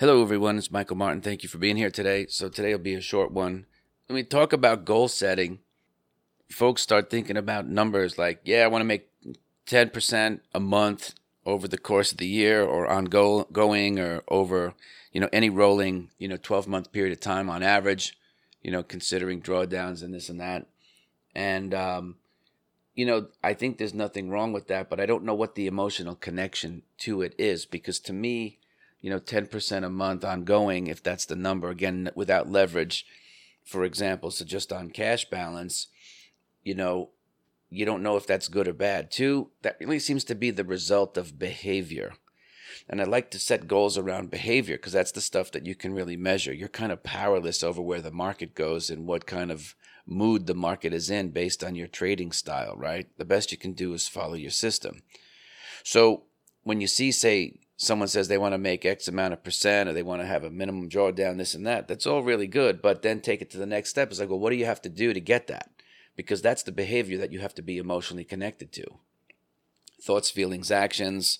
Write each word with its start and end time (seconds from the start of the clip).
Hello, 0.00 0.20
everyone. 0.20 0.58
It's 0.58 0.72
Michael 0.72 0.96
Martin. 0.96 1.20
Thank 1.20 1.44
you 1.44 1.48
for 1.48 1.58
being 1.58 1.76
here 1.76 1.88
today. 1.88 2.26
So, 2.26 2.48
today 2.48 2.72
will 2.72 2.82
be 2.82 2.94
a 2.94 3.00
short 3.00 3.30
one. 3.30 3.66
When 4.08 4.16
we 4.16 4.24
talk 4.24 4.52
about 4.52 4.84
goal 4.84 5.06
setting, 5.06 5.60
folks 6.50 6.82
start 6.82 7.10
thinking 7.10 7.36
about 7.36 7.68
numbers 7.68 8.18
like, 8.18 8.40
yeah, 8.44 8.64
I 8.64 8.66
want 8.66 8.80
to 8.80 8.86
make 8.86 9.08
10% 9.68 10.40
a 10.52 10.58
month 10.58 11.14
over 11.46 11.68
the 11.68 11.78
course 11.78 12.10
of 12.10 12.18
the 12.18 12.26
year 12.26 12.64
or 12.64 12.88
ongoing 12.88 14.00
or 14.00 14.24
over, 14.26 14.74
you 15.12 15.20
know, 15.20 15.28
any 15.32 15.48
rolling, 15.48 16.10
you 16.18 16.26
know, 16.26 16.38
12 16.38 16.66
month 16.66 16.90
period 16.90 17.12
of 17.12 17.20
time 17.20 17.48
on 17.48 17.62
average, 17.62 18.18
you 18.62 18.72
know, 18.72 18.82
considering 18.82 19.40
drawdowns 19.40 20.02
and 20.02 20.12
this 20.12 20.28
and 20.28 20.40
that. 20.40 20.66
And, 21.36 21.72
um, 21.72 22.16
you 22.96 23.06
know, 23.06 23.28
I 23.44 23.54
think 23.54 23.78
there's 23.78 23.94
nothing 23.94 24.28
wrong 24.28 24.52
with 24.52 24.66
that, 24.66 24.90
but 24.90 24.98
I 24.98 25.06
don't 25.06 25.22
know 25.22 25.34
what 25.34 25.54
the 25.54 25.68
emotional 25.68 26.16
connection 26.16 26.82
to 26.98 27.22
it 27.22 27.36
is 27.38 27.64
because 27.64 28.00
to 28.00 28.12
me, 28.12 28.58
you 29.04 29.10
know, 29.10 29.20
10% 29.20 29.84
a 29.84 29.90
month 29.90 30.24
ongoing, 30.24 30.86
if 30.86 31.02
that's 31.02 31.26
the 31.26 31.36
number, 31.36 31.68
again, 31.68 32.10
without 32.14 32.50
leverage, 32.50 33.04
for 33.62 33.84
example, 33.84 34.30
so 34.30 34.46
just 34.46 34.72
on 34.72 34.88
cash 34.88 35.28
balance, 35.28 35.88
you 36.62 36.74
know, 36.74 37.10
you 37.68 37.84
don't 37.84 38.02
know 38.02 38.16
if 38.16 38.26
that's 38.26 38.48
good 38.48 38.66
or 38.66 38.72
bad. 38.72 39.10
Two, 39.10 39.50
that 39.60 39.76
really 39.78 39.98
seems 39.98 40.24
to 40.24 40.34
be 40.34 40.50
the 40.50 40.64
result 40.64 41.18
of 41.18 41.38
behavior. 41.38 42.14
And 42.88 42.98
I 42.98 43.04
like 43.04 43.30
to 43.32 43.38
set 43.38 43.68
goals 43.68 43.98
around 43.98 44.30
behavior 44.30 44.76
because 44.76 44.94
that's 44.94 45.12
the 45.12 45.20
stuff 45.20 45.52
that 45.52 45.66
you 45.66 45.74
can 45.74 45.92
really 45.92 46.16
measure. 46.16 46.54
You're 46.54 46.68
kind 46.68 46.90
of 46.90 47.02
powerless 47.02 47.62
over 47.62 47.82
where 47.82 48.00
the 48.00 48.10
market 48.10 48.54
goes 48.54 48.88
and 48.88 49.06
what 49.06 49.26
kind 49.26 49.52
of 49.52 49.74
mood 50.06 50.46
the 50.46 50.54
market 50.54 50.94
is 50.94 51.10
in 51.10 51.28
based 51.28 51.62
on 51.62 51.74
your 51.74 51.88
trading 51.88 52.32
style, 52.32 52.74
right? 52.74 53.06
The 53.18 53.26
best 53.26 53.52
you 53.52 53.58
can 53.58 53.74
do 53.74 53.92
is 53.92 54.08
follow 54.08 54.32
your 54.32 54.50
system. 54.50 55.02
So 55.82 56.22
when 56.62 56.80
you 56.80 56.86
see, 56.86 57.12
say, 57.12 57.58
someone 57.84 58.08
says 58.08 58.28
they 58.28 58.38
want 58.38 58.54
to 58.54 58.58
make 58.58 58.84
X 58.84 59.08
amount 59.08 59.32
of 59.32 59.44
percent 59.44 59.88
or 59.88 59.92
they 59.92 60.02
want 60.02 60.22
to 60.22 60.26
have 60.26 60.44
a 60.44 60.50
minimum 60.50 60.88
drawdown, 60.88 61.38
this 61.38 61.54
and 61.54 61.66
that, 61.66 61.86
that's 61.86 62.06
all 62.06 62.22
really 62.22 62.46
good. 62.46 62.82
But 62.82 63.02
then 63.02 63.20
take 63.20 63.42
it 63.42 63.50
to 63.50 63.58
the 63.58 63.66
next 63.66 63.90
step. 63.90 64.10
It's 64.10 64.20
like, 64.20 64.28
well, 64.28 64.38
what 64.38 64.50
do 64.50 64.56
you 64.56 64.64
have 64.64 64.82
to 64.82 64.88
do 64.88 65.12
to 65.12 65.20
get 65.20 65.46
that? 65.46 65.70
Because 66.16 66.42
that's 66.42 66.62
the 66.62 66.72
behavior 66.72 67.18
that 67.18 67.32
you 67.32 67.40
have 67.40 67.54
to 67.54 67.62
be 67.62 67.78
emotionally 67.78 68.24
connected 68.24 68.72
to. 68.72 68.84
Thoughts, 70.00 70.30
feelings, 70.30 70.70
actions. 70.70 71.38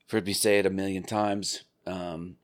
You've 0.00 0.12
heard 0.12 0.26
me 0.26 0.32
say 0.32 0.58
it 0.58 0.66
a 0.66 0.70
million 0.70 1.02
times. 1.02 1.62
Um, 1.86 2.36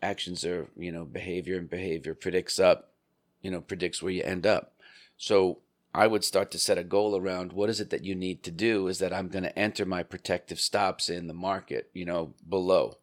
actions 0.00 0.44
are, 0.44 0.68
you 0.76 0.92
know, 0.92 1.04
behavior, 1.04 1.58
and 1.58 1.68
behavior 1.68 2.14
predicts 2.14 2.58
up 2.58 2.92
you 3.42 3.50
know, 3.50 3.60
predicts 3.60 4.02
where 4.02 4.12
you 4.12 4.22
end 4.22 4.46
up. 4.46 4.74
So 5.16 5.58
I 5.94 6.06
would 6.06 6.24
start 6.24 6.50
to 6.52 6.58
set 6.58 6.78
a 6.78 6.84
goal 6.84 7.16
around 7.16 7.52
what 7.52 7.68
is 7.68 7.80
it 7.80 7.90
that 7.90 8.04
you 8.04 8.14
need 8.14 8.42
to 8.44 8.50
do 8.50 8.88
is 8.88 8.98
that 8.98 9.12
I'm 9.12 9.28
going 9.28 9.44
to 9.44 9.58
enter 9.58 9.84
my 9.84 10.02
protective 10.02 10.58
stops 10.58 11.10
in 11.10 11.26
the 11.26 11.34
market, 11.34 11.90
you 11.92 12.06
know, 12.06 12.34
below. 12.48 12.98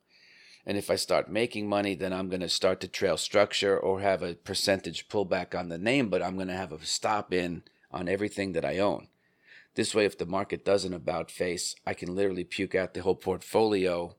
And 0.65 0.77
if 0.77 0.89
I 0.89 0.95
start 0.95 1.31
making 1.31 1.69
money, 1.69 1.95
then 1.95 2.13
I'm 2.13 2.29
going 2.29 2.41
to 2.41 2.49
start 2.49 2.79
to 2.81 2.87
trail 2.87 3.17
structure 3.17 3.77
or 3.77 4.01
have 4.01 4.23
a 4.23 4.33
percentage 4.33 5.07
pullback 5.07 5.57
on 5.57 5.69
the 5.69 5.77
name, 5.77 6.09
but 6.09 6.21
I'm 6.21 6.35
going 6.35 6.47
to 6.47 6.53
have 6.53 6.71
a 6.71 6.83
stop 6.85 7.33
in 7.33 7.63
on 7.91 8.09
everything 8.09 8.53
that 8.53 8.65
I 8.65 8.79
own. 8.79 9.07
This 9.75 9.93
way, 9.93 10.05
if 10.05 10.17
the 10.17 10.25
market 10.25 10.65
doesn't 10.65 10.93
about 10.93 11.31
face, 11.31 11.75
I 11.85 11.93
can 11.93 12.15
literally 12.15 12.43
puke 12.43 12.75
out 12.75 12.93
the 12.93 13.01
whole 13.01 13.15
portfolio 13.15 14.15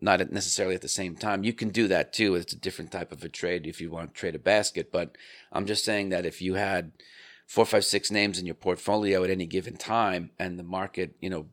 not 0.00 0.30
necessarily 0.30 0.74
at 0.74 0.82
the 0.82 0.88
same 0.88 1.16
time. 1.16 1.44
You 1.44 1.54
can 1.54 1.70
do 1.70 1.88
that 1.88 2.12
too. 2.12 2.34
It's 2.34 2.52
a 2.52 2.58
different 2.58 2.92
type 2.92 3.10
of 3.10 3.24
a 3.24 3.28
trade 3.28 3.66
if 3.66 3.80
you 3.80 3.90
want 3.90 4.14
to 4.14 4.20
trade 4.20 4.34
a 4.34 4.38
basket. 4.38 4.92
But 4.92 5.16
I'm 5.50 5.64
just 5.64 5.84
saying 5.84 6.10
that 6.10 6.26
if 6.26 6.42
you 6.42 6.54
had 6.54 6.92
four, 7.46 7.64
five, 7.64 7.84
six 7.84 8.10
names 8.10 8.38
in 8.38 8.46
your 8.46 8.54
portfolio 8.54 9.22
at 9.24 9.30
any 9.30 9.46
given 9.46 9.76
time 9.76 10.30
and 10.38 10.58
the 10.58 10.62
market, 10.62 11.14
you 11.20 11.30
know, 11.30 11.46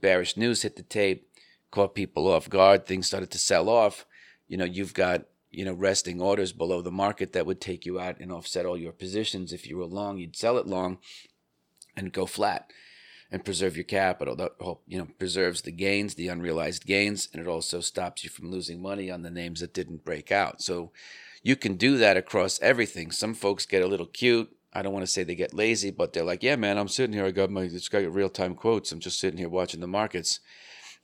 bearish 0.00 0.36
news 0.36 0.62
hit 0.62 0.76
the 0.76 0.82
tape, 0.82 1.28
caught 1.70 1.94
people 1.94 2.28
off 2.28 2.50
guard, 2.50 2.86
things 2.86 3.06
started 3.06 3.30
to 3.30 3.38
sell 3.38 3.68
off, 3.68 4.04
you 4.48 4.56
know, 4.56 4.64
you've 4.64 4.94
got, 4.94 5.24
you 5.50 5.64
know, 5.64 5.72
resting 5.72 6.20
orders 6.20 6.52
below 6.52 6.82
the 6.82 6.90
market 6.90 7.32
that 7.32 7.46
would 7.46 7.60
take 7.60 7.86
you 7.86 7.98
out 7.98 8.20
and 8.20 8.30
offset 8.30 8.66
all 8.66 8.76
your 8.76 8.92
positions. 8.92 9.52
If 9.52 9.66
you 9.66 9.76
were 9.76 9.86
long, 9.86 10.18
you'd 10.18 10.36
sell 10.36 10.58
it 10.58 10.66
long 10.66 10.98
and 11.96 12.12
go 12.12 12.26
flat 12.26 12.70
and 13.30 13.44
preserve 13.44 13.76
your 13.76 13.84
capital. 13.84 14.36
That 14.36 14.52
you 14.86 14.98
know 14.98 15.08
preserves 15.18 15.62
the 15.62 15.70
gains, 15.70 16.14
the 16.14 16.28
unrealized 16.28 16.86
gains, 16.86 17.28
and 17.32 17.40
it 17.40 17.48
also 17.48 17.80
stops 17.80 18.24
you 18.24 18.30
from 18.30 18.50
losing 18.50 18.82
money 18.82 19.10
on 19.10 19.22
the 19.22 19.30
names 19.30 19.60
that 19.60 19.74
didn't 19.74 20.04
break 20.04 20.32
out. 20.32 20.62
So 20.62 20.90
you 21.42 21.56
can 21.56 21.76
do 21.76 21.96
that 21.98 22.16
across 22.16 22.60
everything. 22.60 23.10
Some 23.10 23.34
folks 23.34 23.66
get 23.66 23.82
a 23.82 23.88
little 23.88 24.06
cute. 24.06 24.54
I 24.72 24.82
don't 24.82 24.92
want 24.92 25.04
to 25.04 25.10
say 25.10 25.24
they 25.24 25.34
get 25.34 25.54
lazy, 25.54 25.90
but 25.90 26.12
they're 26.12 26.24
like, 26.24 26.42
"Yeah, 26.42 26.56
man, 26.56 26.78
I'm 26.78 26.88
sitting 26.88 27.12
here. 27.12 27.26
I 27.26 27.30
got 27.30 27.50
my 27.50 27.62
it's 27.62 27.88
got 27.88 28.12
real 28.12 28.28
time 28.28 28.54
quotes. 28.54 28.92
I'm 28.92 29.00
just 29.00 29.18
sitting 29.18 29.38
here 29.38 29.48
watching 29.48 29.80
the 29.80 29.86
markets." 29.86 30.40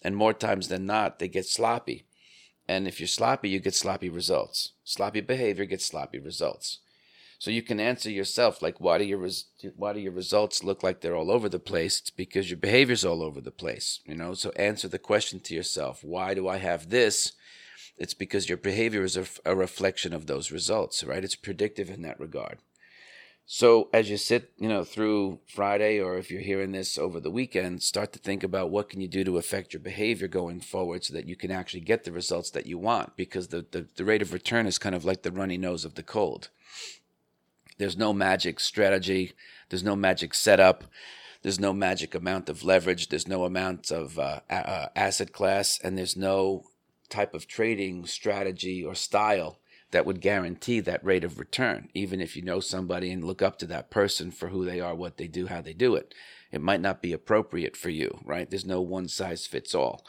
And 0.02 0.16
more 0.16 0.34
times 0.34 0.68
than 0.68 0.86
not, 0.86 1.18
they 1.18 1.28
get 1.28 1.46
sloppy. 1.46 2.04
And 2.68 2.86
if 2.86 3.00
you're 3.00 3.06
sloppy, 3.06 3.48
you 3.48 3.60
get 3.60 3.74
sloppy 3.74 4.08
results. 4.08 4.72
Sloppy 4.84 5.20
behavior 5.20 5.64
gets 5.64 5.86
sloppy 5.86 6.18
results. 6.18 6.78
So 7.38 7.50
you 7.50 7.62
can 7.62 7.80
answer 7.80 8.10
yourself 8.10 8.62
like, 8.62 8.80
why 8.80 8.98
do 8.98 9.04
your 9.04 9.18
res- 9.18 9.46
why 9.76 9.92
do 9.92 10.00
your 10.00 10.12
results 10.12 10.64
look 10.64 10.82
like 10.82 11.00
they're 11.00 11.16
all 11.16 11.30
over 11.30 11.48
the 11.48 11.58
place? 11.58 12.00
It's 12.00 12.10
because 12.10 12.50
your 12.50 12.56
behavior's 12.56 13.04
all 13.04 13.22
over 13.22 13.40
the 13.40 13.50
place. 13.50 14.00
You 14.06 14.14
know. 14.14 14.34
So 14.34 14.50
answer 14.52 14.88
the 14.88 14.98
question 14.98 15.40
to 15.40 15.54
yourself: 15.54 16.02
Why 16.02 16.34
do 16.34 16.48
I 16.48 16.56
have 16.58 16.88
this? 16.88 17.32
It's 17.98 18.14
because 18.14 18.48
your 18.48 18.58
behavior 18.58 19.02
is 19.04 19.16
a, 19.16 19.26
a 19.44 19.54
reflection 19.54 20.12
of 20.12 20.26
those 20.26 20.50
results, 20.50 21.02
right? 21.02 21.24
It's 21.24 21.34
predictive 21.34 21.88
in 21.88 22.02
that 22.02 22.20
regard. 22.20 22.58
So 23.48 23.88
as 23.92 24.10
you 24.10 24.16
sit, 24.16 24.52
you 24.58 24.68
know, 24.68 24.82
through 24.82 25.38
Friday, 25.46 26.00
or 26.00 26.18
if 26.18 26.32
you're 26.32 26.40
hearing 26.40 26.72
this 26.72 26.98
over 26.98 27.20
the 27.20 27.30
weekend, 27.30 27.80
start 27.80 28.12
to 28.12 28.18
think 28.18 28.42
about 28.42 28.70
what 28.70 28.88
can 28.88 29.00
you 29.00 29.06
do 29.06 29.22
to 29.22 29.38
affect 29.38 29.72
your 29.72 29.80
behavior 29.80 30.26
going 30.26 30.60
forward, 30.60 31.04
so 31.04 31.14
that 31.14 31.28
you 31.28 31.36
can 31.36 31.52
actually 31.52 31.80
get 31.80 32.02
the 32.02 32.10
results 32.10 32.50
that 32.50 32.66
you 32.66 32.76
want. 32.76 33.14
Because 33.14 33.48
the 33.48 33.64
the, 33.70 33.86
the 33.94 34.04
rate 34.04 34.20
of 34.20 34.32
return 34.32 34.66
is 34.66 34.78
kind 34.78 34.96
of 34.96 35.04
like 35.04 35.22
the 35.22 35.30
runny 35.30 35.56
nose 35.56 35.84
of 35.84 35.94
the 35.94 36.02
cold. 36.02 36.48
There's 37.78 37.96
no 37.96 38.12
magic 38.12 38.58
strategy. 38.58 39.32
There's 39.68 39.84
no 39.84 39.94
magic 39.94 40.34
setup. 40.34 40.82
There's 41.42 41.60
no 41.60 41.72
magic 41.72 42.16
amount 42.16 42.48
of 42.48 42.64
leverage. 42.64 43.10
There's 43.10 43.28
no 43.28 43.44
amount 43.44 43.92
of 43.92 44.18
uh, 44.18 44.40
uh, 44.50 44.88
asset 44.96 45.32
class, 45.32 45.78
and 45.84 45.96
there's 45.96 46.16
no 46.16 46.64
type 47.08 47.32
of 47.32 47.46
trading 47.46 48.06
strategy 48.06 48.84
or 48.84 48.96
style 48.96 49.60
that 49.90 50.04
would 50.06 50.20
guarantee 50.20 50.80
that 50.80 51.04
rate 51.04 51.24
of 51.24 51.38
return. 51.38 51.88
Even 51.94 52.20
if 52.20 52.36
you 52.36 52.42
know 52.42 52.60
somebody 52.60 53.10
and 53.10 53.24
look 53.24 53.42
up 53.42 53.58
to 53.58 53.66
that 53.66 53.90
person 53.90 54.30
for 54.30 54.48
who 54.48 54.64
they 54.64 54.80
are, 54.80 54.94
what 54.94 55.16
they 55.16 55.28
do, 55.28 55.46
how 55.46 55.60
they 55.60 55.72
do 55.72 55.94
it, 55.94 56.14
it 56.50 56.60
might 56.60 56.80
not 56.80 57.02
be 57.02 57.12
appropriate 57.12 57.76
for 57.76 57.90
you, 57.90 58.20
right? 58.24 58.50
There's 58.50 58.66
no 58.66 58.80
one 58.80 59.08
size 59.08 59.46
fits 59.46 59.74
all. 59.74 60.04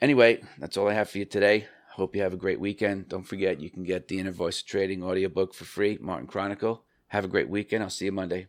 Anyway, 0.00 0.42
that's 0.58 0.76
all 0.76 0.88
I 0.88 0.94
have 0.94 1.10
for 1.10 1.18
you 1.18 1.24
today. 1.24 1.66
Hope 1.92 2.14
you 2.14 2.22
have 2.22 2.32
a 2.32 2.36
great 2.36 2.60
weekend. 2.60 3.08
Don't 3.08 3.26
forget, 3.26 3.60
you 3.60 3.70
can 3.70 3.82
get 3.82 4.08
the 4.08 4.18
Inner 4.18 4.30
Voice 4.30 4.62
Trading 4.62 5.02
audiobook 5.02 5.54
for 5.54 5.64
free, 5.64 5.98
Martin 6.00 6.28
Kronicle. 6.28 6.80
Have 7.08 7.24
a 7.24 7.28
great 7.28 7.48
weekend. 7.48 7.82
I'll 7.82 7.90
see 7.90 8.04
you 8.04 8.12
Monday. 8.12 8.46